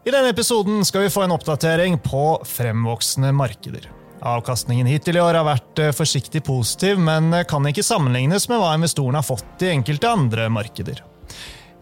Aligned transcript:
I 0.00 0.10
denne 0.10 0.30
episoden 0.32 0.84
skal 0.84 1.02
vi 1.02 1.10
få 1.12 1.26
en 1.26 1.32
oppdatering 1.34 1.98
på 2.00 2.40
fremvoksende 2.48 3.34
markeder. 3.36 3.90
Avkastningen 4.24 4.86
hittil 4.88 5.18
i 5.18 5.20
år 5.20 5.36
har 5.36 5.44
vært 5.44 5.80
eh, 5.82 5.92
forsiktig 5.92 6.40
positiv, 6.46 6.96
men 6.96 7.34
kan 7.48 7.68
ikke 7.68 7.84
sammenlignes 7.84 8.46
med 8.48 8.62
hva 8.62 8.70
investorene 8.78 9.20
har 9.20 9.26
fått 9.28 9.64
i 9.66 9.68
enkelte 9.74 10.08
andre 10.08 10.46
markeder. 10.48 11.02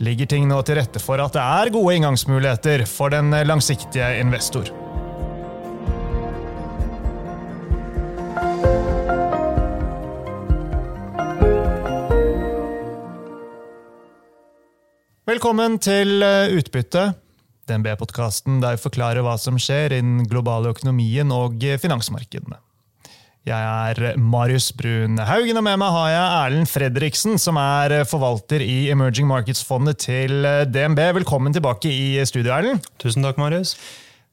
Ligger 0.02 0.26
ting 0.30 0.48
nå 0.50 0.58
til 0.66 0.80
rette 0.80 0.98
for 0.98 1.22
at 1.22 1.38
det 1.38 1.44
er 1.44 1.70
gode 1.74 1.94
inngangsmuligheter 1.94 2.82
for 2.90 3.14
den 3.14 3.30
langsiktige 3.46 4.10
investor? 4.18 4.66
Velkommen 15.30 15.78
til 15.78 16.18
eh, 16.26 16.58
Utbytte, 16.58 17.12
DNB-podkasten 17.68 18.62
der 18.64 18.78
vi 18.78 18.84
forklarer 18.86 19.24
hva 19.26 19.36
som 19.40 19.60
skjer 19.60 19.94
i 19.94 20.00
den 20.00 20.24
globale 20.28 20.72
økonomien 20.74 21.30
og 21.34 21.62
finansmarkedene. 21.82 22.58
Jeg 23.48 23.64
er 23.64 24.18
Marius 24.20 24.72
Brun 24.76 25.16
Haugen, 25.24 25.56
og 25.56 25.64
med 25.64 25.78
meg 25.80 25.94
har 25.94 26.08
jeg 26.12 26.32
Erlend 26.40 26.68
Fredriksen, 26.68 27.38
som 27.40 27.56
er 27.60 28.02
forvalter 28.08 28.60
i 28.60 28.90
Emerging 28.92 29.28
Markets-fondet 29.30 30.02
til 30.04 30.44
DNB. 30.68 31.00
Velkommen 31.22 31.54
tilbake 31.56 31.88
i 31.88 32.18
studio, 32.28 32.52
Erlend. 32.52 32.84
Tusen 33.00 33.24
takk, 33.24 33.40
Marius. 33.40 33.76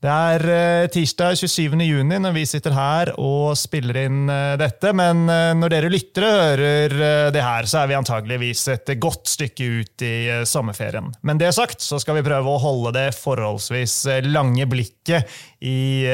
Det 0.04 0.12
er 0.12 0.44
uh, 0.46 0.88
tirsdag 0.92 1.38
27. 1.40 1.78
juni 1.82 2.18
når 2.22 2.34
vi 2.36 2.44
sitter 2.46 2.76
her 2.76 3.14
og 3.22 3.56
spiller 3.58 4.02
inn 4.04 4.28
uh, 4.30 4.58
dette. 4.60 4.92
Men 4.98 5.24
uh, 5.30 5.54
når 5.58 5.72
dere 5.72 5.92
lyttere 5.92 6.32
hører 6.36 7.32
det 7.34 7.42
her, 7.42 7.70
så 7.70 7.82
er 7.82 7.90
vi 7.90 7.98
antageligvis 7.98 8.66
et 8.74 8.92
godt 9.02 9.32
stykke 9.32 9.70
ut 9.80 10.06
i 10.06 10.16
sommerferien. 10.48 11.10
Men 11.26 11.40
det 11.42 11.54
sagt, 11.56 11.82
så 11.82 12.00
skal 12.02 12.20
vi 12.20 12.26
prøve 12.28 12.52
å 12.52 12.62
holde 12.62 12.94
det 12.98 13.08
forholdsvis 13.18 13.98
lange 14.28 14.68
blikket 14.70 15.32
i 15.66 16.06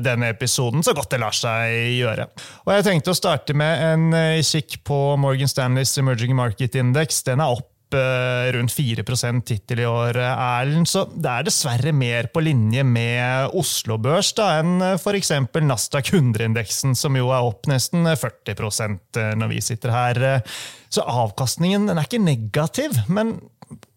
denne 0.00 0.30
episoden 0.32 0.84
så 0.84 0.94
godt 0.96 1.10
det 1.12 1.20
lar 1.20 1.34
seg 1.36 1.74
gjøre. 1.98 2.28
Og 2.64 2.72
Jeg 2.72 2.86
tenkte 2.86 3.12
å 3.12 3.18
starte 3.18 3.56
med 3.56 3.82
en 3.84 4.06
kikk 4.46 4.78
på 4.86 4.98
Morgan 5.20 5.50
Stanleys 5.50 5.92
Emerging 6.00 6.36
Market 6.38 6.78
Index. 6.80 7.22
Den 7.26 7.42
er 7.44 7.52
opp 7.58 7.73
Eh, 7.94 8.52
rundt 8.52 8.72
4% 8.72 9.50
hittil 9.54 9.80
i 9.80 9.86
år, 9.86 10.18
Erlend. 10.18 10.88
Så 10.88 11.04
det 11.14 11.30
er 11.30 11.46
dessverre 11.46 11.94
mer 11.96 12.28
på 12.32 12.42
linje 12.44 12.84
med 12.86 13.54
Oslo 13.56 13.98
Børs 14.02 14.32
da, 14.36 14.58
enn 14.60 14.82
eh, 14.82 14.98
f.eks. 14.98 15.32
Nasdaq 15.64 16.12
100-indeksen, 16.12 16.96
som 16.98 17.16
jo 17.18 17.30
er 17.34 17.46
opp 17.46 17.68
nesten 17.70 18.06
40 18.06 18.54
eh, 18.58 19.32
når 19.38 19.52
vi 19.54 19.62
sitter 19.64 19.94
her. 19.94 20.22
Så 20.92 21.04
avkastningen 21.06 21.88
er 21.90 22.04
ikke 22.04 22.22
negativ, 22.22 22.98
men 23.08 23.36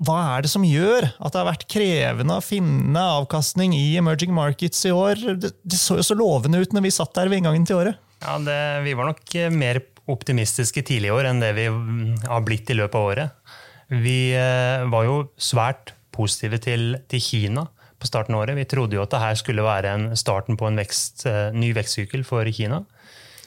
hva 0.02 0.22
er 0.38 0.46
det 0.46 0.52
som 0.54 0.64
gjør 0.66 1.10
at 1.12 1.34
det 1.34 1.42
har 1.42 1.50
vært 1.50 1.68
krevende 1.70 2.38
å 2.40 2.46
finne 2.46 3.04
avkastning 3.20 3.76
i 3.78 3.98
emerging 4.00 4.34
markets 4.34 4.86
i 4.88 4.94
år? 4.96 5.20
Det, 5.42 5.54
det 5.62 5.80
så 5.82 6.00
jo 6.00 6.08
så 6.08 6.18
lovende 6.18 6.62
ut 6.64 6.74
når 6.74 6.88
vi 6.88 6.96
satt 6.96 7.14
der 7.18 7.30
ved 7.30 7.42
inngangen 7.42 7.68
til 7.68 7.82
året. 7.82 8.02
Ja, 8.24 8.40
det, 8.42 8.58
Vi 8.88 8.96
var 8.98 9.12
nok 9.12 9.38
mer 9.54 9.84
optimistiske 10.08 10.84
tidlig 10.88 11.12
i 11.12 11.16
år 11.16 11.28
enn 11.30 11.42
det 11.44 11.52
vi 11.58 11.68
har 11.68 12.44
blitt 12.46 12.70
i 12.72 12.78
løpet 12.78 12.96
av 12.98 13.10
året. 13.12 13.47
Vi 13.88 14.34
eh, 14.36 14.84
var 14.92 15.06
jo 15.08 15.18
svært 15.40 15.94
positive 16.16 16.60
til, 16.60 16.98
til, 17.08 17.24
Kina 17.24 17.64
på 17.98 18.10
starten 18.10 18.36
av 18.36 18.44
året. 18.44 18.58
Vi 18.60 18.68
trodde 18.70 18.98
jo 18.98 19.04
at 19.06 19.14
dette 19.14 19.40
skulle 19.40 19.64
være 19.64 19.94
en 19.96 20.10
starten 20.20 20.58
på 20.60 20.68
en 20.68 20.80
vekst, 20.80 21.24
eh, 21.30 21.56
ny 21.56 21.72
vekstsykkel 21.78 22.26
for 22.28 22.48
Kina. 22.52 22.82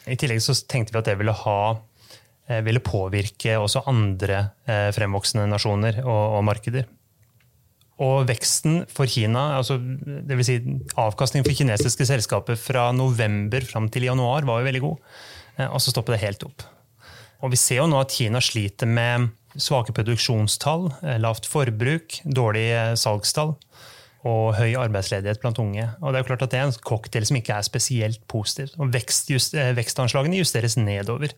I 0.09 0.17
tillegg 0.17 0.41
så 0.41 0.55
tenkte 0.65 0.95
vi 0.95 1.01
at 1.01 1.11
det 1.11 1.19
ville, 1.19 1.35
ha, 1.43 1.59
eh, 2.49 2.63
ville 2.65 2.81
påvirke 2.81 3.59
også 3.61 3.85
andre 3.91 4.47
fremvoksende 4.65 5.45
nasjoner 5.51 6.01
og, 6.01 6.39
og 6.39 6.43
markeder. 6.47 6.89
Og 8.01 8.25
veksten 8.25 8.87
for 8.89 9.05
Kina, 9.05 9.59
altså 9.59 9.77
dvs. 9.77 10.47
Si 10.47 10.55
avkastningen 10.97 11.45
for 11.45 11.53
kinesiske 11.53 12.07
selskaper 12.09 12.57
fra 12.57 12.87
november 12.97 13.61
fram 13.61 13.91
til 13.93 14.07
januar, 14.09 14.47
var 14.47 14.63
jo 14.63 14.69
veldig 14.71 14.81
god. 14.87 15.11
Og 15.67 15.77
så 15.83 15.93
stoppet 15.93 16.15
det 16.15 16.23
helt 16.23 16.47
opp. 16.47 16.65
Og 17.45 17.53
vi 17.53 17.59
ser 17.61 17.83
jo 17.83 17.85
nå 17.91 17.99
at 18.01 18.15
Kina 18.15 18.41
sliter 18.41 18.89
med 18.89 19.29
svake 19.59 19.93
produksjonstall, 19.95 20.89
eh, 21.03 21.17
lavt 21.21 21.49
forbruk, 21.49 22.21
dårlige 22.25 22.77
eh, 22.91 22.95
salgstall 22.99 23.55
og 24.21 24.53
høy 24.53 24.75
arbeidsledighet 24.77 25.41
blant 25.41 25.59
unge. 25.59 25.87
Og 25.99 26.11
Det 26.11 26.19
er 26.19 26.23
jo 26.23 26.29
klart 26.29 26.43
at 26.45 26.53
det 26.53 26.59
er 26.59 26.67
en 26.69 26.81
cocktail 26.85 27.25
som 27.25 27.39
ikke 27.39 27.55
er 27.57 27.65
spesielt 27.65 28.21
positiv. 28.29 28.69
Og 28.77 28.91
vekst, 28.93 29.31
just, 29.33 29.55
Vekstanslagene 29.57 30.37
justeres 30.37 30.77
nedover. 30.77 31.33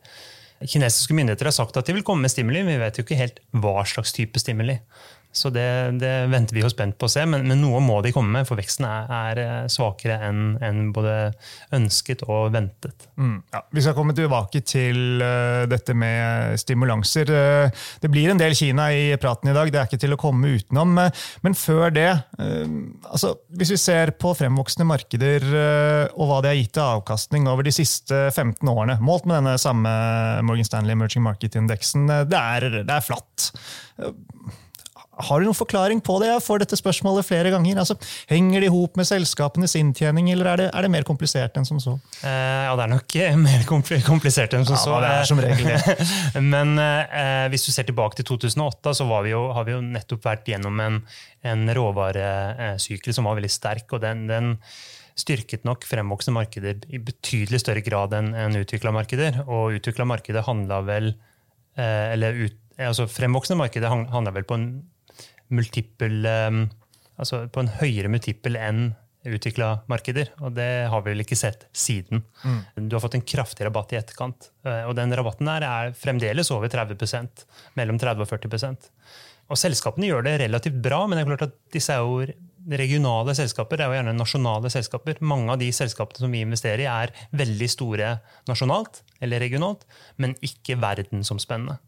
Kinesiske 0.67 1.15
myndigheter 1.15 1.47
har 1.47 1.55
sagt 1.55 1.77
at 1.79 1.87
de 1.87 1.95
vil 1.95 2.03
komme 2.03 2.25
med 2.25 2.31
stimuli, 2.31 2.59
men 2.63 2.75
vi 2.75 2.83
vet 2.83 2.99
jo 2.99 3.05
ikke 3.05 3.19
helt 3.19 3.39
hva 3.55 3.85
slags 3.87 4.11
type 4.15 4.39
stimuli. 4.39 4.81
Så 5.33 5.49
det, 5.49 5.65
det, 5.97 6.11
venter 6.29 6.53
vi 6.53 6.61
jo 6.61 6.69
spent 6.69 6.93
på 7.01 7.07
å 7.09 7.11
se, 7.11 7.23
men, 7.25 7.41
men, 7.49 7.57
noe 7.63 7.79
må 7.81 7.97
de 8.05 8.11
komme 8.13 8.29
med. 8.37 8.45
For 8.45 8.59
veksten 8.59 8.85
er, 8.85 9.09
er 9.09 9.41
eh, 9.41 9.53
svakere 9.71 10.19
enn 10.29 10.41
en 10.61 10.81
både 10.93 11.15
ønsket 11.73 12.21
og 12.27 12.51
ventet. 12.53 13.07
Mm, 13.17 13.39
ja. 13.55 13.63
Vi 13.73 13.81
skal 13.81 13.95
komme 13.97 14.13
tilbake 14.13 14.61
til 14.61 15.23
uh, 15.23 15.65
dette 15.69 15.95
med 15.97 16.59
stimulanser. 16.61 17.33
Uh, 17.33 17.85
det 18.03 18.11
blir 18.13 18.29
en 18.29 18.41
del 18.41 18.53
Kina 18.57 18.91
i 18.93 19.07
praten 19.21 19.49
i 19.49 19.55
dag, 19.57 19.71
det 19.73 19.81
er 19.81 19.89
ikke 19.89 20.01
til 20.03 20.13
å 20.13 20.19
komme 20.21 20.53
utenom. 20.53 20.93
Uh, 21.01 21.25
men 21.45 21.57
før 21.57 21.89
det, 21.93 22.09
altså, 22.37 23.33
hvis 23.57 23.73
vi 23.73 23.79
ser 23.81 24.13
på 24.21 24.35
fremvoksende 24.37 24.85
markeder 24.87 25.45
og 26.13 26.29
hva 26.29 26.39
det 26.43 26.51
har 26.51 26.57
gitt 26.59 26.79
av 26.81 26.99
avkastning 26.99 27.47
over 27.49 27.65
de 27.65 27.73
siste 27.73 28.27
15 28.31 28.69
årene, 28.69 28.99
målt 29.03 29.25
med 29.29 29.39
denne 29.39 29.55
samme 29.61 29.91
Morgan 30.45 30.67
Stanley 30.67 30.97
Emerging 30.97 31.25
Market-indeksen, 31.25 32.05
det, 32.29 32.41
det, 32.83 32.83
er 32.93 33.05
flatt. 33.05 33.49
Har 35.13 35.39
du 35.39 35.45
noen 35.45 35.57
forklaring 35.57 35.99
på 36.01 36.15
det? 36.21 36.29
Jeg 36.31 36.41
får 36.41 36.63
dette 36.63 36.77
spørsmålet 36.79 37.27
flere 37.27 37.51
ganger. 37.53 37.77
Altså, 37.83 37.97
henger 38.31 38.63
det 38.63 38.69
i 38.69 38.73
hop 38.73 38.97
med 38.97 39.05
selskapenes 39.05 39.75
inntjening, 39.77 40.31
eller 40.33 40.49
er 40.53 40.61
det, 40.63 40.69
er 40.73 40.85
det, 40.85 40.91
mer 40.95 41.05
komplisert 41.07 41.59
enn 41.59 41.67
som 41.69 41.81
så? 41.83 41.93
Eh, 42.25 42.63
ja, 42.65 42.73
det 42.79 42.87
er 42.87 42.93
nok 42.95 43.17
eh, 43.21 43.37
mer 43.47 43.67
komplisert 43.67 44.57
enn 44.57 44.65
som 44.65 44.77
ja, 44.77 44.81
så. 44.81 44.97
Det 45.03 45.11
er 45.11 45.29
som 45.29 45.43
regel 45.43 45.69
det. 45.69 46.07
Men 46.53 46.73
eh, 46.81 47.45
hvis 47.53 47.67
du 47.67 47.71
ser 47.75 47.85
tilbake 47.89 48.17
til 48.19 48.27
2008, 48.31 48.95
så 48.97 49.07
vi 49.13 49.35
jo, 49.35 49.45
har 49.53 49.69
vi 49.69 49.75
jo 49.75 49.83
nettopp 49.85 50.25
vært 50.25 50.49
gjennom 50.49 50.81
en, 50.81 50.99
en 51.45 51.69
råvaresykkel 51.77 53.15
som 53.15 53.29
var 53.29 53.37
veldig 53.37 53.53
sterk. 53.53 53.85
og 53.93 54.01
den, 54.03 54.25
den 54.31 54.55
styrket 55.19 55.65
nok 55.67 55.85
fremvoksende 55.85 56.39
markeder 56.39 56.81
i 56.89 56.99
betydelig 57.01 57.61
større 57.61 57.83
grad 57.85 58.15
enn 58.17 58.31
en 58.33 58.57
utvikla 58.57 58.93
markeder. 58.95 59.43
Og 59.45 59.77
utvikla 59.77 60.07
markeder 60.09 60.45
handla 60.47 60.81
vel 60.87 61.11
eh, 61.77 62.13
eller 62.15 62.45
ut, 62.47 62.57
altså 62.81 63.05
Fremvoksende 63.11 63.59
markeder 63.61 63.93
handla 63.93 64.33
vel 64.33 64.47
på 64.49 64.57
en 64.57 64.67
multiple 65.53 66.29
ehm, 66.29 66.65
Altså 67.13 67.43
på 67.53 67.61
en 67.61 67.67
høyere 67.77 68.09
multiple 68.09 68.57
enn 68.57 68.87
utvikla 69.23 69.69
markeder. 69.91 70.31
Og 70.43 70.55
det 70.57 70.87
har 70.91 71.03
vi 71.03 71.13
vel 71.13 71.23
ikke 71.23 71.37
sett 71.39 71.67
siden. 71.75 72.23
Mm. 72.43 72.87
Du 72.89 72.95
har 72.97 73.03
fått 73.03 73.17
en 73.17 73.25
kraftig 73.33 73.67
rabatt 73.67 73.93
i 73.95 73.99
etterkant. 73.99 74.49
Eh, 74.67 74.83
og 74.87 74.95
den 74.97 75.13
rabatten 75.15 75.49
der 75.49 75.65
er 75.67 75.93
fremdeles 75.97 76.51
over 76.55 76.71
30% 76.71 77.45
mellom 77.79 77.99
30 78.01 78.25
og 78.25 78.31
40% 78.31 78.89
Og 79.51 79.59
selskapene 79.59 80.09
gjør 80.09 80.25
det 80.27 80.39
relativt 80.41 80.81
bra, 80.83 81.03
men 81.07 81.17
det 81.17 81.23
er 81.23 81.31
klart 81.31 81.47
at 81.47 81.55
disse 81.75 81.93
er 81.93 82.03
jo 82.03 82.25
regionale 82.79 83.35
selskaper. 83.35 83.77
Det 83.77 83.85
er 83.85 83.91
jo 83.91 83.99
gjerne 83.99 84.17
nasjonale 84.17 84.71
selskaper. 84.71 85.19
Mange 85.21 85.51
av 85.51 85.59
de 85.59 85.71
selskapene 85.75 86.23
som 86.23 86.31
vi 86.31 86.43
investerer 86.45 86.85
i, 86.85 86.89
er 86.89 87.15
veldig 87.35 87.69
store 87.71 88.13
nasjonalt 88.49 89.03
eller 89.23 89.43
regionalt, 89.43 89.83
men 90.17 90.35
ikke 90.43 90.79
verdensomspennende. 90.81 91.79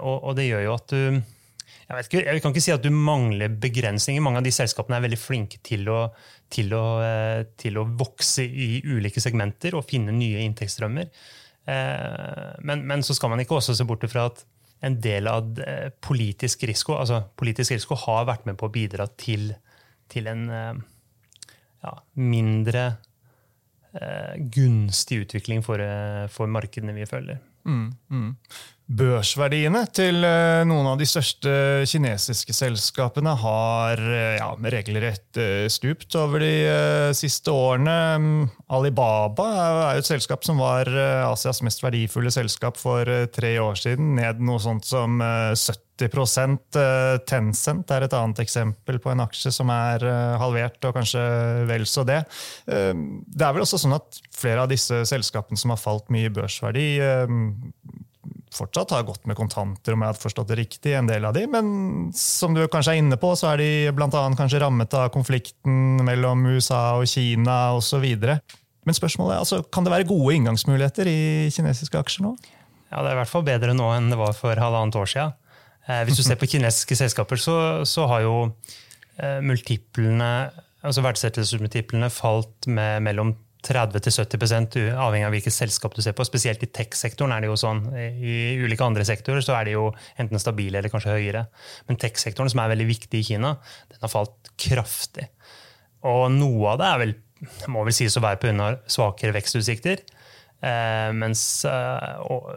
Og, 0.00 0.16
og 0.16 0.34
det 0.38 0.50
gjør 0.50 0.66
jo 0.66 0.74
at 0.76 0.92
du 0.94 1.22
jeg, 1.90 2.06
ikke, 2.06 2.20
jeg, 2.22 2.42
kan 2.42 2.52
ikke 2.54 2.62
si 2.62 2.72
at 2.74 2.84
du 2.84 2.90
mangler 2.94 3.50
begrensninger. 3.62 4.22
Mange 4.22 4.40
av 4.40 4.46
de 4.46 4.52
selskapene 4.54 4.98
er 4.98 5.04
veldig 5.06 5.18
flinke 5.18 5.58
til 5.66 5.88
å, 5.90 6.04
til 6.52 6.70
å, 6.76 6.84
eh, 7.02 7.42
til 7.58 7.80
å 7.80 7.86
vokse 7.98 8.44
i 8.46 8.70
ulike 8.86 9.22
segmenter 9.22 9.74
og 9.78 9.88
finne 9.88 10.14
nye 10.14 10.44
inntektsstrømmer. 10.46 11.10
Eh, 11.70 12.46
men, 12.66 12.86
men, 12.86 13.02
så 13.06 13.16
skal 13.18 13.32
man 13.32 13.42
ikke 13.42 13.58
også 13.58 13.74
se 13.74 13.86
bort 13.88 14.06
fra 14.12 14.28
at 14.30 14.44
en 14.86 14.96
del 15.02 15.28
av 15.28 15.50
eh, 15.64 15.90
politisk 16.04 16.64
risiko, 16.70 16.96
altså 17.00 17.24
politisk 17.40 17.74
risiko 17.74 17.98
har 18.06 18.30
vært 18.30 18.46
med 18.48 18.60
på 18.60 18.70
å 18.70 18.74
bidra 18.74 19.08
til, 19.20 19.50
til 20.12 20.30
en 20.30 20.46
ja, 20.50 21.94
mindre 22.14 22.90
gunstig 24.54 25.24
utvikling 25.24 25.64
for, 25.66 25.82
for 26.30 26.46
markedene 26.46 26.94
vi 26.94 27.08
følger. 27.10 27.40
Mm, 27.66 27.88
mm. 28.08 28.28
Børsverdiene 28.90 29.84
til 29.94 30.24
eh, 30.26 30.64
noen 30.66 30.88
av 30.90 30.96
de 30.98 31.06
største 31.06 31.50
kinesiske 31.86 32.54
selskapene 32.56 33.36
har 33.38 34.00
eh, 34.02 34.38
ja, 34.40 34.48
regelrett 34.74 35.38
eh, 35.38 35.68
stupt 35.70 36.16
over 36.18 36.42
de 36.42 37.12
siste 37.14 37.54
årene. 37.54 37.94
Mm, 38.18 38.48
Alibaba 38.74 39.46
er 39.60 40.00
jo 40.00 40.02
et 40.02 40.10
selskap 40.10 40.42
som 40.46 40.58
var 40.58 40.90
Asias 41.28 41.62
mest 41.62 41.84
verdifulle 41.84 42.34
selskap 42.34 42.80
for 42.80 43.06
tre 43.30 43.52
år 43.62 43.78
siden. 43.78 44.16
Ned 44.18 44.42
noe 44.42 44.58
sånt 44.62 44.88
som 44.88 45.22
70% 45.22 46.80
Tencent 47.30 47.94
er 47.94 48.08
et 48.08 48.18
annet 48.18 48.42
eksempel 48.42 48.98
på 48.98 49.14
en 49.14 49.22
aksje 49.22 49.54
som 49.54 49.70
er 49.70 50.02
halvert, 50.40 50.82
og 50.88 50.98
kanskje 50.98 51.22
vel 51.70 51.86
så 51.86 52.06
det. 52.08 52.22
Det 52.66 53.46
er 53.46 53.54
vel 53.54 53.66
også 53.66 53.84
sånn 53.84 53.98
at 54.00 54.22
flere 54.34 54.64
av 54.64 54.70
disse 54.72 55.04
selskapene 55.06 55.60
som 55.60 55.74
har 55.74 55.82
falt 55.82 56.10
mye 56.10 56.30
i 56.30 56.38
børsverdi, 56.40 56.88
fortsatt 58.54 58.94
har 58.94 59.06
gått 59.06 59.26
med 59.30 59.38
kontanter, 59.38 59.94
om 59.94 60.02
jeg 60.02 60.12
har 60.12 60.18
forstått 60.18 60.50
det 60.50 60.58
riktig, 60.60 60.94
en 60.98 61.08
del 61.08 61.26
av 61.28 61.34
de, 61.36 61.44
men 61.50 62.10
som 62.16 62.56
du 62.56 62.62
kanskje 62.70 62.96
er 62.96 63.02
inne 63.02 63.18
på, 63.20 63.32
så 63.38 63.52
er 63.52 63.62
de 63.62 63.70
annet 63.92 64.38
kanskje 64.38 64.62
rammet 64.62 64.94
av 64.98 65.10
konflikten 65.14 66.02
mellom 66.06 66.46
USA 66.50 66.98
og 66.98 67.06
Kina 67.10 67.76
osv. 67.78 68.06
Men 68.88 68.96
spørsmålet 68.96 69.36
er, 69.36 69.44
altså, 69.44 69.60
kan 69.72 69.86
det 69.86 69.92
være 69.94 70.08
gode 70.08 70.34
inngangsmuligheter 70.38 71.10
i 71.10 71.20
kinesiske 71.54 72.00
aksjer 72.00 72.26
nå? 72.26 72.34
Ja, 72.90 73.02
Det 73.02 73.10
er 73.10 73.14
i 73.14 73.20
hvert 73.20 73.30
fall 73.30 73.46
bedre 73.46 73.76
nå 73.76 73.90
enn 73.94 74.10
det 74.10 74.18
var 74.18 74.34
for 74.34 74.58
halvannet 74.58 74.98
år 74.98 75.10
siden. 75.10 75.36
Eh, 75.86 76.02
hvis 76.06 76.18
du 76.18 76.24
ser 76.26 76.38
på 76.40 76.48
kinesiske 76.50 76.98
selskaper, 76.98 77.38
så, 77.40 77.56
så 77.86 78.08
har 78.10 78.24
jo 78.24 78.34
eh, 79.20 79.38
multiplene, 79.44 80.50
altså 80.82 81.04
verdsettelsesmultiplene 81.06 82.10
falt 82.12 82.66
med 82.66 83.04
mellom 83.06 83.36
30-70% 83.66 84.76
avhengig 84.94 85.26
av 85.26 85.34
hvilket 85.34 85.54
selskap 85.54 85.94
du 85.96 86.00
ser 86.04 86.14
på. 86.16 86.24
Spesielt 86.26 86.62
i 86.64 86.70
tech-sektoren 86.70 87.34
er 87.34 87.44
det 87.44 87.50
jo 87.50 87.58
sånn. 87.60 87.82
I 87.92 88.56
ulike 88.62 88.86
andre 88.86 89.04
sektorer 89.08 89.44
så 89.44 89.56
er 89.58 89.68
de 89.68 89.76
jo 89.76 89.88
enten 90.20 90.40
stabile 90.42 90.80
eller 90.80 90.92
kanskje 90.92 91.16
høyere. 91.16 91.46
Men 91.88 92.00
tech-sektoren, 92.00 92.50
som 92.52 92.62
er 92.62 92.72
veldig 92.72 92.88
viktig 92.88 93.20
i 93.20 93.26
Kina, 93.32 93.56
den 93.92 94.04
har 94.04 94.12
falt 94.12 94.52
kraftig. 94.60 95.28
Og 96.08 96.30
noe 96.32 96.72
av 96.72 96.80
det 96.80 96.88
er 96.88 97.02
vel, 97.04 97.14
må 97.72 97.84
vel 97.84 97.96
sies 97.96 98.16
å 98.16 98.24
være 98.24 98.40
pga. 98.40 98.70
svakere 98.88 99.36
vekstutsikter. 99.36 100.04
Eh, 100.60 101.10
mens 101.16 101.64
eh, 101.68 102.20
og, 102.28 102.52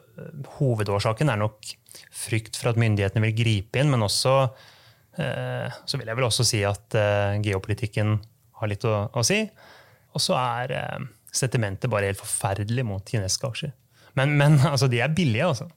hovedårsaken 0.57 1.31
er 1.31 1.39
nok 1.39 1.75
frykt 2.13 2.57
for 2.59 2.73
at 2.73 2.79
myndighetene 2.79 3.23
vil 3.29 3.37
gripe 3.37 3.79
inn, 3.79 3.91
men 3.93 4.03
også 4.03 4.33
eh, 5.19 5.69
så 5.71 5.99
vil 5.99 6.09
jeg 6.09 6.19
vel 6.19 6.27
også 6.27 6.47
si 6.47 6.63
at 6.67 6.97
eh, 6.99 7.39
geopolitikken 7.43 8.17
har 8.59 8.71
litt 8.71 8.83
å, 8.87 9.07
å 9.07 9.23
si. 9.27 9.43
Og 10.13 10.23
så 10.23 10.37
er 10.39 10.75
eh, 10.77 11.05
sentimentet 11.33 11.91
bare 11.91 12.11
helt 12.11 12.21
forferdelig 12.21 12.85
mot 12.87 13.05
kinesiske 13.09 13.49
aksjer. 13.49 13.75
Men, 14.19 14.37
men 14.39 14.59
altså, 14.71 14.89
de 14.91 15.01
er 15.01 15.13
billige, 15.15 15.49
altså. 15.49 15.69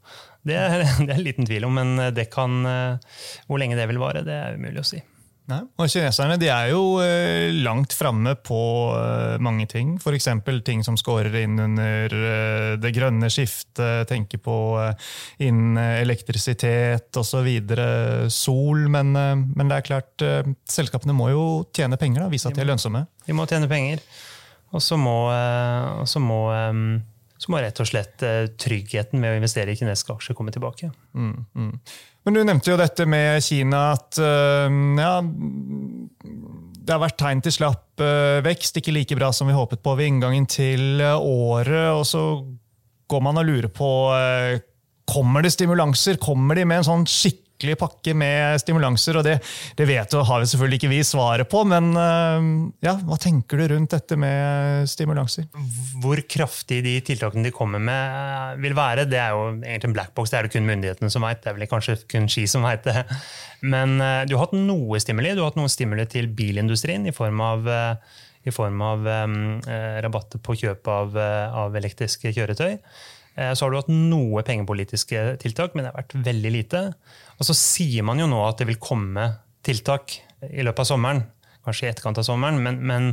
Det 0.46 0.56
er, 0.60 0.84
det 1.06 1.12
er 1.12 1.22
liten 1.24 1.48
tvil 1.48 1.68
om, 1.68 1.76
men 1.80 2.14
det 2.14 2.28
kan, 2.34 2.58
eh, 2.70 3.20
hvor 3.48 3.62
lenge 3.62 3.78
det 3.78 3.88
vil 3.90 4.02
vare, 4.02 4.24
det 4.26 4.36
er 4.36 4.60
umulig 4.60 4.84
å 4.84 4.90
si. 4.94 5.02
Nei. 5.46 5.60
Og 5.78 5.90
Kineserne 5.90 6.34
de 6.42 6.48
er 6.50 6.72
jo 6.72 6.98
eh, 6.98 7.54
langt 7.62 7.94
framme 7.94 8.32
på 8.42 8.58
eh, 8.96 9.36
mange 9.42 9.68
ting. 9.70 9.94
F.eks. 10.00 10.26
ting 10.66 10.82
som 10.82 10.98
scorer 10.98 11.34
inn 11.38 11.54
under 11.62 12.16
eh, 12.18 12.72
det 12.82 12.90
grønne 12.96 13.30
skiftet. 13.30 14.08
Tenker 14.10 14.42
på 14.42 14.56
eh, 14.82 15.06
innen 15.46 15.78
elektrisitet 15.78 17.20
osv. 17.22 17.50
Sol. 18.34 18.88
Men, 18.90 19.14
eh, 19.14 19.34
men, 19.38 19.70
det 19.70 19.78
er 19.78 19.86
klart, 19.86 20.26
eh, 20.26 20.50
selskapene 20.66 21.14
må 21.14 21.30
jo 21.30 21.46
tjene 21.70 21.98
penger. 22.00 22.24
da, 22.24 22.32
Vise 22.32 22.50
at 22.50 22.58
de 22.58 22.66
er 22.66 22.72
lønnsomme. 22.72 23.06
De 23.28 23.36
må 23.36 23.46
tjene 23.46 23.70
penger. 23.70 24.02
Og 24.74 24.82
så 24.82 24.98
må, 24.98 25.14
så 26.10 26.18
må, 26.20 26.40
så 27.38 27.52
må 27.52 27.60
rett 27.62 27.80
og 27.82 27.88
slett 27.88 28.22
tryggheten 28.60 29.20
med 29.20 29.34
å 29.34 29.38
investere 29.38 29.72
i 29.72 29.78
kinesiske 29.78 30.14
aksjer 30.14 30.36
komme 30.38 30.54
tilbake. 30.54 30.90
Mm, 31.16 31.44
mm. 31.52 31.72
Men 32.26 32.36
du 32.36 32.42
nevnte 32.42 32.72
jo 32.72 32.78
dette 32.80 33.06
med 33.06 33.44
Kina, 33.44 33.82
at 33.94 34.18
ja, 34.18 35.12
det 35.22 36.94
har 36.94 37.02
vært 37.02 37.18
tegn 37.20 37.42
til 37.44 37.54
slapp 37.54 38.02
vekst. 38.42 38.80
Ikke 38.80 38.94
like 38.96 39.18
bra 39.18 39.28
som 39.36 39.46
vi 39.46 39.54
håpet 39.54 39.82
på 39.84 39.94
ved 39.94 40.10
inngangen 40.10 40.48
til 40.50 41.04
året. 41.04 41.92
Og 41.94 42.02
så 42.08 42.24
går 43.06 43.22
man 43.22 43.38
og 43.38 43.46
lurer 43.46 43.70
på 43.70 43.90
Kommer 45.06 45.46
det 45.46 45.54
stimulanser? 45.54 46.18
Kommer 46.18 46.58
de 46.58 46.66
med 46.66 46.82
en 46.82 46.88
sånn 46.88 47.06
skikkelig 47.06 47.45
pakke 47.78 48.14
med 48.16 48.60
stimulanser? 48.60 49.16
og 49.16 49.24
Det, 49.26 49.36
det 49.78 49.86
vet 49.88 50.10
du, 50.12 50.18
har 50.20 50.42
vi 50.42 50.48
selvfølgelig 50.50 50.80
ikke 50.80 50.90
vi 50.92 51.00
svaret 51.06 51.48
på, 51.48 51.62
men 51.68 51.92
ja, 52.84 52.96
hva 53.06 53.18
tenker 53.20 53.60
du 53.60 53.66
rundt 53.72 53.94
dette 53.94 54.18
med 54.20 54.88
stimulanser? 54.90 55.48
Hvor 56.02 56.20
kraftig 56.28 56.82
de 56.84 56.98
tiltakene 57.06 57.46
de 57.46 57.54
kommer 57.54 57.82
med 57.82 58.60
vil 58.62 58.76
være, 58.76 59.06
det 59.08 59.20
er 59.20 59.32
jo 59.34 59.48
egentlig 59.56 59.90
en 59.90 59.96
blackbox. 59.96 60.30
Det 60.32 60.38
er 60.38 60.46
det 60.46 60.54
kun 60.54 60.68
myndighetene 60.68 61.12
som 61.12 61.24
vet. 61.26 61.42
Det 61.42 61.52
er 61.52 61.58
vel 61.58 61.70
kanskje 61.70 61.98
kun 62.10 62.28
Ski 62.30 62.46
som 62.50 62.66
vet 62.66 62.84
det. 62.86 63.06
Men 63.64 63.96
du 64.28 64.36
har 64.36 64.46
hatt 64.46 64.56
noe 64.56 65.00
stimuli. 65.02 65.34
Du 65.34 65.42
har 65.42 65.52
hatt 65.52 65.60
noe 65.60 65.72
stimuli 65.72 66.06
til 66.10 66.28
bilindustrien 66.36 67.08
i 67.08 67.16
form 67.16 67.42
av 67.44 67.68
i 68.46 68.54
form 68.54 68.82
av 68.86 69.06
um, 69.06 69.36
rabatter 70.04 70.38
på 70.42 70.54
kjøp 70.60 70.86
av, 70.90 71.16
av 71.18 71.76
elektriske 71.78 72.30
kjøretøy. 72.36 72.76
Så 73.36 73.66
har 73.66 73.72
du 73.72 73.76
hatt 73.76 73.90
noe 73.92 74.40
pengepolitiske 74.46 75.22
tiltak, 75.42 75.74
men 75.74 75.84
det 75.84 75.90
har 75.90 75.98
vært 75.98 76.14
veldig 76.24 76.52
lite. 76.54 76.80
Og 77.36 77.48
så 77.48 77.56
sier 77.56 78.06
man 78.06 78.20
jo 78.22 78.28
nå 78.30 78.38
at 78.46 78.62
det 78.62 78.68
vil 78.70 78.80
komme 78.80 79.26
tiltak 79.66 80.14
i 80.46 80.64
løpet 80.64 80.84
av 80.84 80.88
sommeren. 80.88 81.24
Kanskje 81.66 81.88
i 81.88 81.90
etterkant 81.90 82.20
av 82.20 82.26
sommeren, 82.28 82.60
men, 82.62 82.78
men 82.86 83.06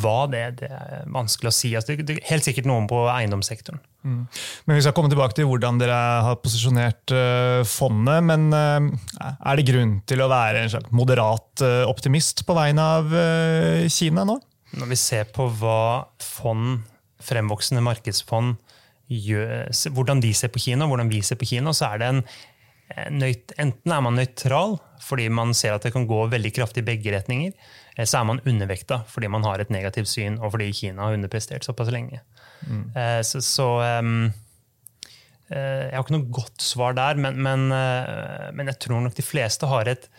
hva 0.00 0.24
det, 0.32 0.42
det 0.62 0.70
er 0.72 1.08
vanskelig 1.12 1.50
å 1.50 1.54
si. 1.54 1.74
Altså, 1.76 1.98
det, 1.98 2.16
er 2.16 2.30
helt 2.30 2.46
sikkert 2.46 2.68
noen 2.70 2.86
på 2.88 3.02
eiendomssektoren. 3.12 3.82
Mm. 4.00 4.22
Men 4.64 4.78
Vi 4.78 4.84
skal 4.86 4.94
komme 4.96 5.10
tilbake 5.12 5.36
til 5.36 5.50
hvordan 5.50 5.80
dere 5.82 5.98
har 6.24 6.38
posisjonert 6.40 7.12
uh, 7.12 7.60
fondet. 7.68 8.24
Men 8.24 8.48
uh, 8.56 9.26
er 9.28 9.60
det 9.60 9.66
grunn 9.68 9.98
til 10.08 10.24
å 10.24 10.30
være 10.32 10.64
en 10.64 10.72
slags 10.72 10.94
moderat 10.96 11.66
optimist 11.90 12.46
på 12.48 12.56
vegne 12.56 12.86
av 12.96 13.12
Kina 13.92 14.24
nå? 14.24 14.38
Når 14.80 14.92
vi 14.94 14.96
ser 14.96 15.28
på 15.34 15.50
hva 15.60 16.06
fond, 16.24 16.80
fremvoksende 17.20 17.82
markedsfond 17.84 18.56
hvordan 19.10 20.22
de 20.22 20.30
ser 20.36 20.52
på 20.52 20.62
Kina, 20.62 20.86
hvordan 20.86 21.10
vi 21.10 21.22
ser 21.26 21.38
på 21.40 21.48
Kina, 21.50 21.74
så 21.74 21.92
er 21.94 22.02
det 22.02 22.10
en 22.14 22.24
Enten 22.90 23.92
er 23.94 24.00
man 24.02 24.16
nøytral 24.18 24.72
fordi 25.00 25.28
man 25.30 25.52
ser 25.54 25.76
at 25.76 25.84
det 25.86 25.92
kan 25.94 26.08
gå 26.10 26.24
veldig 26.32 26.50
kraftig 26.56 26.82
i 26.82 26.88
begge 26.88 27.12
retninger, 27.14 27.52
eller 27.94 28.08
så 28.10 28.18
er 28.18 28.26
man 28.26 28.40
undervekta 28.50 29.04
fordi 29.08 29.30
man 29.30 29.46
har 29.46 29.62
et 29.62 29.70
negativt 29.70 30.10
syn, 30.10 30.40
og 30.42 30.50
fordi 30.56 30.72
Kina 30.74 31.06
har 31.06 31.14
underprestert 31.14 31.64
såpass 31.64 31.92
lenge. 31.94 32.18
Mm. 32.66 32.90
Så, 33.24 33.40
så 33.46 33.68
um, 34.00 34.32
Jeg 35.50 35.94
har 35.94 36.02
ikke 36.02 36.16
noe 36.16 36.34
godt 36.34 36.62
svar 36.62 36.98
der, 36.98 37.14
men, 37.14 37.38
men, 37.38 37.70
men, 37.70 38.72
jeg 38.72 38.78
tror 38.82 39.06
nok 39.06 39.14
de 39.16 39.24
fleste 39.24 39.70
har 39.70 39.88
et 39.88 40.10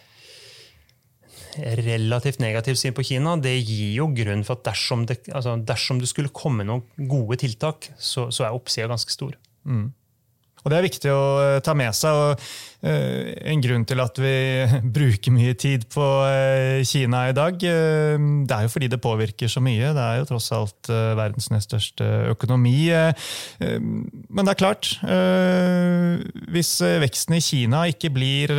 relativt 1.82 2.42
negativt 2.44 2.80
syn 2.82 2.96
på 2.98 3.06
Kina. 3.06 3.36
Det 3.42 3.54
gir 3.60 3.96
jo 3.98 4.10
grunn 4.16 4.46
for 4.48 4.60
at 4.60 4.68
dersom 4.72 5.06
det, 5.10 5.22
altså 5.32 5.58
dersom 5.68 6.02
det 6.02 6.10
skulle 6.12 6.34
komme 6.34 6.66
noen 6.68 6.86
gode 7.12 7.40
tiltak, 7.44 7.92
så, 7.98 8.30
så 8.32 8.48
er 8.48 8.58
oppsida 8.58 8.90
ganske 8.92 9.14
stor. 9.14 9.38
Mm. 9.68 9.90
Og 10.62 10.72
Det 10.72 10.78
er 10.78 10.86
viktig 10.90 11.14
å 11.14 11.24
ta 11.66 11.74
med 11.78 11.96
seg. 11.98 12.12
og 12.12 12.52
En 12.82 13.62
grunn 13.62 13.84
til 13.86 14.00
at 14.02 14.18
vi 14.18 14.34
bruker 14.98 15.34
mye 15.34 15.54
tid 15.54 15.86
på 15.94 16.06
Kina 16.88 17.28
i 17.30 17.36
dag, 17.38 17.58
det 17.62 18.56
er 18.56 18.66
jo 18.66 18.72
fordi 18.74 18.90
det 18.90 19.02
påvirker 19.02 19.52
så 19.52 19.62
mye. 19.62 19.92
Det 19.94 20.06
er 20.06 20.22
jo 20.22 20.30
tross 20.32 20.50
alt 20.56 20.90
verdens 20.90 21.52
nest 21.54 21.70
største 21.70 22.08
økonomi. 22.34 22.90
Men 23.62 24.42
det 24.42 24.56
er 24.56 24.60
klart, 24.60 24.90
hvis 26.52 26.72
veksten 27.04 27.38
i 27.38 27.44
Kina 27.46 27.84
ikke 27.92 28.10
blir 28.14 28.56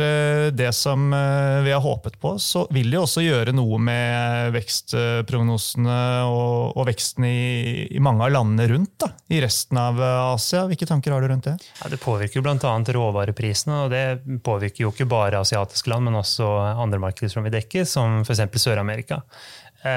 det 0.55 0.71
som 0.77 1.11
vi 1.11 1.73
har 1.73 1.83
håpet 1.83 2.15
på, 2.23 2.35
så 2.39 2.63
vil 2.73 2.93
det 2.93 3.01
også 3.01 3.25
gjøre 3.25 3.55
noe 3.55 3.79
med 3.83 4.53
vekstprognosene 4.55 5.99
og, 6.31 6.79
veksten 6.87 7.27
i, 7.27 7.99
mange 8.03 8.25
av 8.25 8.33
landene 8.37 8.67
rundt 8.71 8.95
da, 9.03 9.11
i 9.31 9.43
resten 9.43 9.79
av 9.79 9.99
Asia. 10.33 10.65
Hvilke 10.71 10.87
tanker 10.89 11.15
har 11.15 11.23
du 11.23 11.31
rundt 11.31 11.51
det? 11.51 11.57
Ja, 11.81 11.92
det 11.93 12.01
påvirker 12.03 12.43
bl.a. 12.43 12.75
råvareprisene. 12.97 13.83
og 13.85 13.93
Det 13.93 14.39
påvirker 14.45 14.85
jo 14.85 14.93
ikke 14.93 15.09
bare 15.09 15.41
asiatiske 15.43 15.91
land, 15.93 16.09
men 16.09 16.19
også 16.19 16.47
andre 16.73 17.01
markeder 17.01 17.31
som 17.31 17.45
vi 17.45 17.53
dekker, 17.53 17.85
som 17.89 18.21
f.eks. 18.25 18.43
Sør-Amerika. 18.63 19.21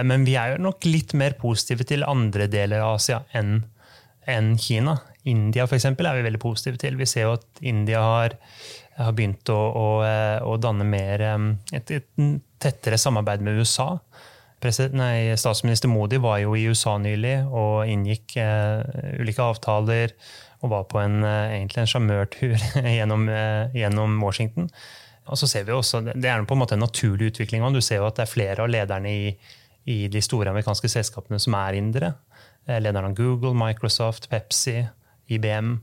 Men 0.06 0.24
vi 0.26 0.34
er 0.34 0.56
jo 0.56 0.64
nok 0.64 0.82
litt 0.88 1.12
mer 1.14 1.36
positive 1.38 1.86
til 1.86 2.02
andre 2.02 2.48
deler 2.50 2.82
av 2.82 2.96
Asia 2.96 3.20
enn 3.38 3.60
enn 4.26 4.56
Kina. 4.58 4.98
India 5.26 5.66
for 5.66 5.78
eksempel, 5.78 6.06
er 6.06 6.18
vi 6.18 6.26
veldig 6.26 6.42
positive 6.42 6.80
til. 6.82 6.98
Vi 6.98 7.08
ser 7.08 7.26
jo 7.26 7.36
at 7.36 7.62
India 7.66 8.02
har, 8.02 8.36
har 8.98 9.14
begynt 9.16 9.50
å, 9.52 9.58
å, 9.58 9.86
å, 10.46 10.56
danne 10.62 10.86
mer 10.86 11.24
et, 11.26 11.90
et, 11.90 12.08
tettere 12.62 12.98
samarbeid 13.00 13.44
med 13.46 13.60
USA. 13.60 13.94
Nei, 14.96 15.36
statsminister 15.38 15.90
Modi 15.92 16.18
var 16.22 16.40
jo 16.42 16.56
i 16.58 16.64
USA 16.66 16.96
nylig 16.98 17.36
og 17.54 17.86
inngikk 17.92 18.38
eh, 18.42 19.20
ulike 19.20 19.44
avtaler 19.44 20.14
og 20.62 20.72
var 20.72 20.86
på 20.90 21.00
en, 21.02 21.22
eh, 21.25 21.58
egentlig 21.58 21.82
en 21.82 21.90
sjarmørtur 21.90 22.56
gjennom, 22.96 23.28
eh, 23.28 23.75
gjennom, 23.76 24.18
Washington. 24.22 24.70
Og 25.26 25.38
så 25.40 25.48
ser 25.50 25.64
vi 25.66 25.75
også, 25.75 26.04
Det 26.14 26.25
er 26.25 26.44
på 26.44 26.54
en 26.54 26.62
måte 26.62 26.75
en 26.75 26.84
naturlig 26.84 27.32
utvikling. 27.32 27.64
Du 27.75 27.80
ser 27.80 27.96
jo 27.96 28.06
at 28.06 28.16
det 28.16 28.26
er 28.26 28.34
flere 28.34 28.62
av 28.62 28.70
lederne 28.70 29.10
i, 29.10 29.36
i 29.86 30.06
de 30.08 30.20
store 30.22 30.50
amerikanske 30.50 30.88
selskapene 30.88 31.40
som 31.42 31.54
er 31.54 31.75
indere. 31.75 32.14
Eh, 32.68 32.78
lederne 32.78 33.10
av 33.10 33.16
Google, 33.16 33.54
Microsoft, 33.54 34.30
Pepsi, 34.30 34.86
IBM. 35.28 35.80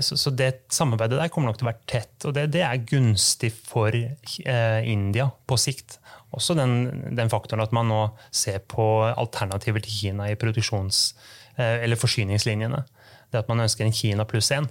Så, 0.00 0.16
så, 0.16 0.30
det 0.32 0.62
samarbeidet 0.72 1.18
der 1.20 1.28
kommer 1.28 1.50
nok 1.50 1.58
til 1.60 1.66
å 1.66 1.68
være 1.68 1.84
tett. 1.86 2.24
Og 2.24 2.32
det, 2.32 2.46
det 2.54 2.62
er 2.64 2.86
gunstig 2.88 3.50
for 3.52 3.92
India 3.92 5.26
på 5.44 5.58
sikt. 5.60 5.98
Også 6.36 6.54
den, 6.58 7.14
den, 7.16 7.30
faktoren 7.32 7.64
at 7.64 7.72
man 7.72 7.88
nå 7.88 8.02
ser 8.34 8.60
på 8.68 8.84
alternativer 9.08 9.80
til 9.84 9.94
Kina 9.94 10.28
i 10.28 10.36
produksjons- 10.36 11.14
eh, 11.56 11.84
eller 11.84 12.00
forsyningslinjene 12.00 12.84
det 13.30 13.42
at 13.42 13.50
man 13.50 13.64
ønsker 13.64 13.86
en 13.86 13.94
Kina 13.94 14.26
pluss 14.28 14.50
én. 14.54 14.68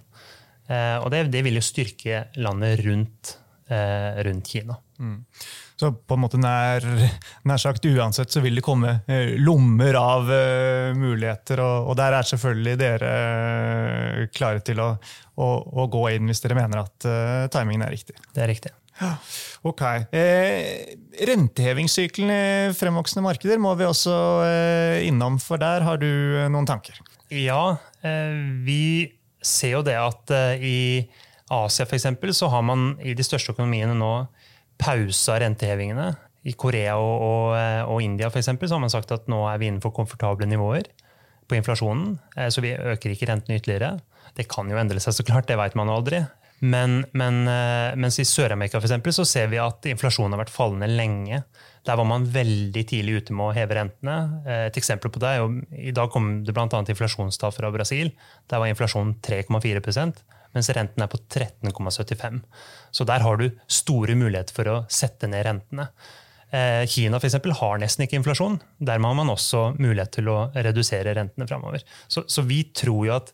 Eh, 0.67 0.97
og 0.99 1.11
det, 1.13 1.27
det, 1.33 1.43
vil 1.45 1.59
jo 1.59 1.63
styrke 1.63 2.25
landet 2.41 2.81
rundt, 2.85 3.37
eh, 3.69 4.19
rundt 4.27 4.51
Kina. 4.51 4.77
Mm. 4.97 5.19
Så 5.77 5.91
på 5.93 6.17
en 6.17 6.23
måte 6.23 6.39
nær, 6.41 6.85
nær, 7.47 7.61
sagt 7.61 7.85
uansett 7.85 8.33
så 8.33 8.41
vil 8.41 8.57
det 8.57 8.65
komme 8.65 8.95
lommer 9.37 9.99
av 9.99 10.25
uh, 10.25 10.95
muligheter, 10.97 11.61
og, 11.61 11.91
og, 11.91 11.93
der 11.99 12.17
er 12.17 12.25
selvfølgelig 12.25 12.79
dere 12.81 13.11
klare 14.33 14.63
til 14.65 14.81
å, 14.81 14.87
å, 15.37 15.51
å, 15.77 15.85
gå 15.93 16.01
inn 16.15 16.31
hvis 16.31 16.41
dere 16.41 16.57
mener 16.57 16.81
at 16.81 17.05
uh, 17.05 17.45
timingen 17.53 17.85
er 17.85 17.93
riktig. 17.93 18.17
Det 18.33 18.41
er 18.41 18.49
riktig. 18.49 18.73
Ja, 18.97 19.11
ok. 19.67 19.83
Eh, 20.15 20.95
rentehevingssykkelen 21.29 22.33
i 22.33 22.73
fremvoksende 22.77 23.25
markeder 23.25 23.61
må 23.61 23.75
vi 23.77 23.85
også 23.85 24.15
innom, 25.05 25.37
for 25.43 25.61
der 25.61 25.85
har 25.85 26.01
du 26.01 26.09
noen 26.49 26.67
tanker? 26.69 26.97
Ja, 27.33 27.77
vi 28.01 29.13
ser 29.43 29.77
jo 29.77 29.85
det 29.85 29.97
at 29.99 30.31
i 30.63 30.77
Asia 31.53 31.85
for 31.87 31.95
eksempel, 31.95 32.33
så 32.35 32.49
har 32.51 32.63
man 32.65 32.95
i 32.99 33.13
de 33.15 33.23
største 33.23 33.53
økonomiene 33.53 33.95
nå 33.95 34.11
pausa 34.81 35.37
rentehevingene. 35.41 36.11
I 36.47 36.53
Korea 36.55 36.95
og, 37.01 37.15
og, 37.23 37.45
eh, 37.57 37.81
og 37.87 38.03
India 38.03 38.29
for 38.31 38.39
eksempel, 38.39 38.69
så 38.69 38.77
har 38.77 38.83
man 38.83 38.93
sagt 38.93 39.11
at 39.11 39.27
nå 39.31 39.41
er 39.49 39.59
vi 39.59 39.67
innenfor 39.67 39.91
komfortable 39.95 40.47
nivåer 40.47 40.87
på 41.47 41.57
inflasjonen. 41.57 42.17
Eh, 42.37 42.47
så 42.53 42.63
vi 42.63 42.75
øker 42.75 43.13
ikke 43.13 43.27
rentene 43.31 43.59
ytterligere. 43.59 43.97
Det 44.37 44.47
kan 44.51 44.69
jo 44.71 44.79
endre 44.79 45.01
seg, 45.03 45.15
så 45.15 45.25
klart, 45.27 45.47
det 45.49 45.57
vet 45.59 45.75
man 45.75 45.91
jo 45.91 45.97
aldri. 45.99 46.21
Men, 46.59 47.03
men, 47.13 47.43
eh, 47.51 47.95
mens 47.99 48.17
i 48.17 48.25
Sør-Amerika 48.25 48.81
for 48.81 49.13
så 49.13 49.25
ser 49.29 49.51
vi 49.51 49.59
at 49.61 49.85
inflasjonen 49.85 50.33
har 50.33 50.41
vært 50.41 50.53
fallende 50.55 50.89
lenge. 50.89 51.43
Der 51.85 51.99
var 51.99 52.07
man 52.09 52.25
veldig 52.25 52.83
tidlig 52.89 53.21
ute 53.21 53.35
med 53.35 53.49
å 53.49 53.53
heve 53.55 53.77
rentene. 53.77 54.15
Et 54.67 54.79
eksempel 54.79 55.13
på 55.13 55.21
det 55.23 55.29
er 55.29 55.43
jo, 55.43 55.51
I 55.71 55.93
dag 55.95 56.09
kom 56.11 56.41
det 56.43 56.55
bl.a. 56.55 56.65
inflasjonstall 56.67 57.53
fra 57.55 57.69
Brasil. 57.71 58.09
Der 58.49 58.59
var 58.59 58.71
inflasjonen 58.71 59.15
3,4% 59.23 60.25
mens 60.55 60.69
renten 60.75 61.03
er 61.03 61.11
på 61.11 61.19
13,75. 61.33 62.39
Så 62.91 63.07
der 63.07 63.25
har 63.25 63.39
du 63.39 63.49
store 63.71 64.15
muligheter 64.17 64.55
for 64.55 64.71
å 64.71 64.77
sette 64.91 65.29
ned 65.29 65.45
rentene. 65.47 65.89
Eh, 66.49 66.85
Kina 66.87 67.19
for 67.19 67.27
eksempel, 67.27 67.53
har 67.59 67.81
nesten 67.81 68.05
ikke 68.05 68.19
inflasjon. 68.21 68.59
Dermed 68.79 69.11
har 69.11 69.19
man 69.19 69.33
også 69.33 69.69
mulighet 69.77 70.15
til 70.17 70.31
å 70.31 70.39
redusere 70.55 71.15
rentene 71.17 71.47
framover. 71.49 71.83
Så, 72.07 72.23
så, 72.31 72.45
vi 72.47 72.63
tror 72.75 73.03
jo 73.09 73.15
at 73.17 73.33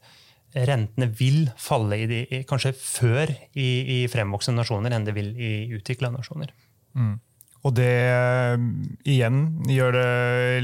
rentene 0.54 1.10
vil 1.18 1.46
falle 1.58 1.98
i 2.04 2.08
de, 2.10 2.24
kanskje 2.50 2.74
før 2.78 3.32
i, 3.58 3.70
i 3.98 4.00
fremvoksende 4.12 4.62
nasjoner 4.62 4.96
enn 4.96 5.08
det 5.08 5.16
vil 5.18 5.32
i 5.34 5.54
utvikla 5.74 6.12
nasjoner. 6.14 6.54
Mm. 6.94 7.16
Og 7.64 7.72
det 7.78 7.94
eh, 8.12 8.66
igjen 9.16 9.40
gjør 9.72 9.96
det 9.96 10.10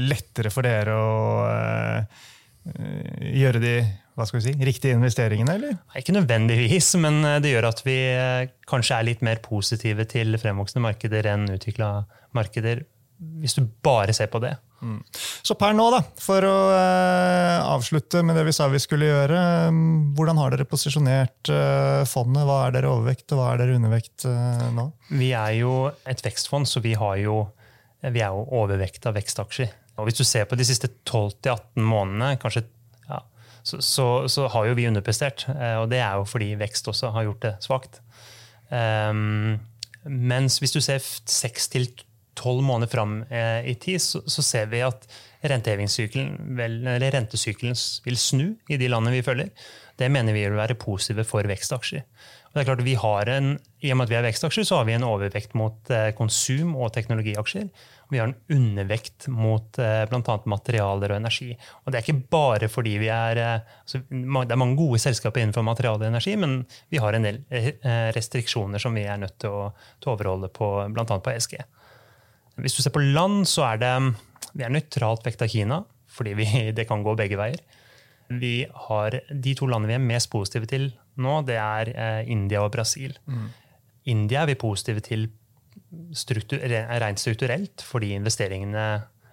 lettere 0.04 0.52
for 0.52 0.68
dere 0.68 0.94
å 1.00 1.10
uh, 1.48 2.22
gjøre 3.24 3.62
de 3.62 3.74
hva 4.18 4.26
skal 4.28 4.40
vi 4.40 4.50
si, 4.50 4.64
riktige 4.68 4.98
investeringene, 4.98 5.54
eller? 5.56 5.76
Ikke 5.96 6.12
nødvendigvis, 6.12 6.90
men 7.00 7.22
det 7.40 7.54
gjør 7.54 7.70
at 7.70 7.78
vi 7.86 7.94
kanskje 8.68 8.98
er 8.98 9.06
litt 9.06 9.22
mer 9.24 9.38
positive 9.40 10.04
til 10.10 10.36
fremvoksende 10.42 10.82
markeder 10.84 11.28
enn 11.30 11.46
utvikla 11.54 11.88
markeder, 12.36 12.82
hvis 13.40 13.56
du 13.56 13.62
bare 13.80 14.12
ser 14.12 14.28
på 14.28 14.42
det. 14.44 14.58
Mm. 14.80 14.98
Så 15.44 15.56
per 15.60 15.74
nå, 15.76 15.86
da, 15.92 16.00
for 16.20 16.46
å 16.48 16.56
eh, 16.72 17.56
avslutte 17.60 18.22
med 18.26 18.38
det 18.38 18.46
vi 18.48 18.54
sa 18.56 18.68
vi 18.72 18.80
skulle 18.82 19.10
gjøre. 19.10 19.40
Mm, 19.74 19.92
hvordan 20.18 20.40
har 20.40 20.54
dere 20.54 20.68
posisjonert 20.68 21.52
eh, 21.52 22.02
fondet? 22.08 22.46
Hva 22.48 22.62
er 22.66 22.76
dere 22.78 22.92
overvekt, 22.92 23.28
og 23.34 23.42
hva 23.42 23.52
er 23.52 23.62
dere 23.64 23.78
undervekt 23.80 24.26
eh, 24.30 24.66
nå? 24.76 24.88
Vi 25.20 25.32
er 25.36 25.58
jo 25.60 25.74
et 26.08 26.24
vekstfond, 26.24 26.68
så 26.70 26.82
vi, 26.84 26.96
jo, 27.22 27.42
vi 28.06 28.24
er 28.24 28.32
jo 28.32 28.46
overvekt 28.62 29.08
av 29.10 29.18
vekstaksjer. 29.20 29.72
Og 30.00 30.08
hvis 30.08 30.20
du 30.20 30.24
ser 30.24 30.48
på 30.48 30.56
de 30.56 30.64
siste 30.64 30.88
12-18 31.04 31.84
månedene, 31.84 32.36
kanskje 32.40 32.64
så, 33.62 33.80
så, 33.82 34.28
så, 34.28 34.46
har 34.48 34.70
jo 34.70 34.76
vi 34.78 34.86
underprestert. 34.88 35.46
Eh, 35.52 35.76
og 35.80 35.90
det 35.92 36.00
er 36.02 36.18
jo 36.18 36.28
fordi 36.28 36.54
vekst 36.60 36.88
også 36.90 37.12
har 37.14 37.28
gjort 37.28 37.44
det 37.44 37.54
svakt. 37.64 38.00
Um, 38.70 39.58
mens 40.04 40.60
hvis 40.62 40.72
du 40.72 40.80
ser 40.80 41.02
seks 41.02 41.68
til 41.72 41.88
tolv 42.40 42.64
måneder 42.64 42.90
fram 42.90 43.20
eh, 43.28 43.70
i 43.70 43.76
tid, 43.80 44.00
så, 44.02 44.22
så, 44.26 44.44
ser 44.44 44.70
vi 44.72 44.82
at 44.86 45.06
rentesykkelen 45.40 47.76
vil 48.04 48.20
snu 48.20 48.46
i 48.68 48.80
de 48.80 48.90
landene 48.90 49.18
vi 49.18 49.24
følger. 49.24 49.52
Det 50.00 50.08
mener 50.12 50.36
vi 50.36 50.46
vil 50.46 50.56
være 50.56 50.78
positive 50.80 51.24
for 51.28 51.48
vekstaksjer. 51.48 52.04
Og 52.50 52.56
det 52.56 52.62
er 52.62 52.66
klart 52.66 52.80
vi 52.82 52.96
har 52.98 53.28
en, 53.30 53.52
I 53.84 53.92
og 53.92 54.00
med 54.00 54.08
at 54.08 54.10
vi 54.10 54.16
er 54.18 54.24
vekstaksjer, 54.26 54.64
så 54.66 54.80
har 54.80 54.86
vi 54.88 54.96
en 54.96 55.06
overvekt 55.06 55.52
mot 55.54 55.90
eh, 55.94 56.08
konsum 56.18 56.72
og 56.74 56.90
teknologiaksjer. 56.96 57.68
Vi 58.10 58.18
har 58.18 58.26
en 58.26 58.34
undervekt 58.50 59.28
mot 59.30 59.78
eh, 59.78 60.00
bl.a. 60.10 60.36
materialer 60.50 61.14
og 61.14 61.20
energi. 61.20 61.52
Og 61.84 61.92
det 61.92 62.00
er 62.00 62.08
ikke 62.08 62.32
bare 62.32 62.70
fordi 62.72 62.96
vi 63.04 63.12
er 63.14 63.42
altså, 63.44 64.02
Det 64.10 64.50
er 64.50 64.62
mange 64.64 64.80
gode 64.80 64.98
selskaper 64.98 65.44
innenfor 65.44 65.68
materialer 65.68 66.08
og 66.08 66.10
energi, 66.10 66.34
men 66.40 66.64
vi 66.90 66.98
har 66.98 67.14
en 67.14 67.28
del 67.28 67.38
restriksjoner 68.16 68.82
som 68.82 68.98
vi 68.98 69.06
er 69.06 69.22
nødt 69.22 69.38
til 69.38 69.54
å, 69.54 69.68
til 70.00 70.10
å 70.10 70.16
overholde 70.16 70.50
på 70.50 70.72
bl.a. 70.90 71.06
på 71.06 71.36
ESG. 71.36 71.60
Hvis 72.62 72.76
du 72.76 72.82
ser 72.84 72.94
på 72.94 73.02
land, 73.02 73.44
så 73.48 73.66
er 73.72 73.82
det 73.82 73.94
vi 74.56 74.64
er 74.66 74.72
nøytralt 74.74 75.26
vekt 75.26 75.44
av 75.44 75.50
Kina, 75.52 75.82
fordi 76.10 76.34
vi, 76.38 76.48
det 76.76 76.88
kan 76.88 77.04
gå 77.06 77.16
begge 77.18 77.38
veier. 77.40 77.60
Vi 78.30 78.62
har 78.86 79.16
De 79.30 79.54
to 79.58 79.66
landene 79.66 79.90
vi 79.90 79.98
er 79.98 80.04
mest 80.12 80.30
positive 80.30 80.68
til 80.70 80.92
nå, 81.20 81.40
det 81.48 81.56
er 81.58 81.90
India 82.30 82.62
og 82.62 82.70
Brasil. 82.72 83.16
Mm. 83.26 83.48
India 84.12 84.44
er 84.44 84.52
vi 84.52 84.60
positive 84.60 85.02
til 85.04 85.26
struktur, 86.14 86.62
rent 87.02 87.20
strukturelt, 87.20 87.82
fordi 87.84 88.14
investeringene 88.14 88.84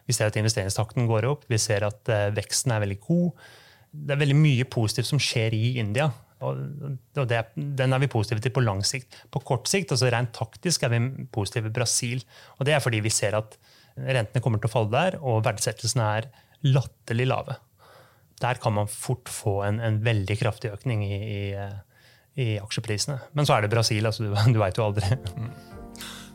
vi 0.07 0.15
ser 0.15 0.31
at 0.31 0.39
investeringstakten 0.39 1.07
går 1.09 1.27
opp, 1.27 1.43
vi 1.51 1.59
ser 1.59 1.83
at 1.87 2.11
uh, 2.11 2.29
veksten 2.35 2.73
er 2.73 2.83
veldig 2.85 2.99
god. 3.03 3.47
Det 3.91 4.15
er 4.15 4.21
veldig 4.21 4.37
mye 4.39 4.67
positivt 4.71 5.09
som 5.09 5.21
skjer 5.21 5.55
i 5.57 5.65
India. 5.81 6.07
Og, 6.45 6.59
det, 7.17 7.39
den 7.55 7.95
er 7.95 8.01
vi 8.03 8.09
positive 8.11 8.43
til 8.43 8.53
på 8.53 8.61
lang 8.61 8.83
sikt. 8.85 9.23
På 9.33 9.41
kort 9.45 9.69
sikt, 9.69 9.93
altså 9.93 10.11
rent 10.13 10.33
taktisk, 10.37 10.85
er 10.85 10.93
vi 10.93 11.27
positive 11.33 11.71
i 11.71 11.73
Brasil. 11.73 12.21
Og 12.57 12.67
det 12.67 12.75
er 12.75 12.83
fordi 12.83 13.01
vi 13.05 13.13
ser 13.13 13.37
at 13.39 13.57
rentene 13.97 14.43
kommer 14.45 14.61
til 14.61 14.69
å 14.69 14.75
falle 14.75 14.93
der, 14.93 15.17
og 15.21 15.45
verdsettelsene 15.47 16.09
er 16.19 16.29
latterlig 16.67 17.27
lave. 17.29 17.57
Der 18.41 18.59
kan 18.61 18.75
man 18.75 18.89
fort 18.91 19.31
få 19.33 19.61
en, 19.65 19.79
en 19.81 19.97
veldig 20.05 20.37
kraftig 20.37 20.69
økning 20.75 21.01
i, 21.07 21.17
i, 21.17 21.39
eh, 21.57 22.03
i, 22.37 22.47
aksjeprisene. 22.61 23.17
Men 23.33 23.49
så 23.49 23.57
er 23.57 23.65
det 23.65 23.73
Brasil, 23.73 24.05
altså 24.05 24.27
du, 24.27 24.35
du 24.53 24.61
veit 24.61 24.77
jo 24.77 24.85
aldri. 24.85 25.09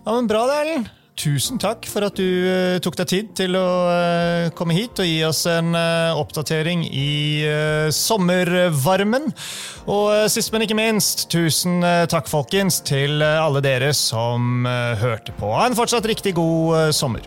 Ja, 0.02 0.16
men 0.16 0.26
Bra, 0.30 0.42
det, 0.50 0.58
Erlend. 0.64 0.90
Tusen 1.12 1.58
takk 1.60 1.84
for 1.92 2.06
at 2.06 2.16
du 2.16 2.24
uh, 2.24 2.78
tok 2.80 2.96
deg 3.02 3.08
tid 3.10 3.32
til 3.36 3.56
å 3.58 3.66
uh, 3.84 4.46
komme 4.56 4.72
hit 4.72 4.96
og 5.02 5.04
gi 5.04 5.18
oss 5.26 5.42
en 5.50 5.74
uh, 5.76 6.16
oppdatering 6.16 6.86
i 6.88 7.44
sommervarmen. 7.92 9.28
Og 9.92 10.30
sist, 10.32 10.54
men 10.54 10.64
ikke 10.64 10.78
minst, 10.78 11.26
tusen 11.32 11.84
takk, 12.08 12.30
folkens, 12.30 12.80
til 12.86 13.20
alle 13.22 13.60
dere 13.64 13.92
som 13.96 14.64
hørte 14.64 15.34
på. 15.36 15.52
Ha 15.52 15.66
en 15.68 15.76
fortsatt 15.76 16.06
riktig 16.08 16.36
god 16.38 16.94
sommer. 16.96 17.26